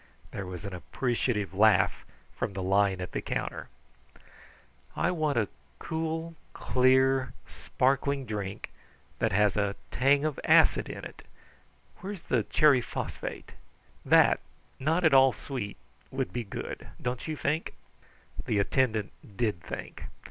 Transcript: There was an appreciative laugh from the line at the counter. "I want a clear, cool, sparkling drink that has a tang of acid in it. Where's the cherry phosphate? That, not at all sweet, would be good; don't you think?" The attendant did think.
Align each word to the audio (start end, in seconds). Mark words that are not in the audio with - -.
There 0.31 0.47
was 0.47 0.65
an 0.65 0.73
appreciative 0.73 1.53
laugh 1.53 2.05
from 2.33 2.53
the 2.53 2.63
line 2.63 3.01
at 3.01 3.11
the 3.11 3.21
counter. 3.21 3.69
"I 4.95 5.11
want 5.11 5.37
a 5.37 5.47
clear, 5.77 6.33
cool, 6.53 7.27
sparkling 7.47 8.25
drink 8.25 8.71
that 9.19 9.31
has 9.31 9.55
a 9.55 9.75
tang 9.91 10.25
of 10.25 10.39
acid 10.43 10.89
in 10.89 11.05
it. 11.05 11.21
Where's 11.97 12.23
the 12.23 12.41
cherry 12.41 12.81
phosphate? 12.81 13.51
That, 14.03 14.39
not 14.79 15.03
at 15.03 15.13
all 15.13 15.33
sweet, 15.33 15.77
would 16.09 16.33
be 16.33 16.45
good; 16.45 16.87
don't 16.99 17.27
you 17.27 17.35
think?" 17.37 17.75
The 18.47 18.57
attendant 18.57 19.11
did 19.37 19.61
think. 19.61 20.05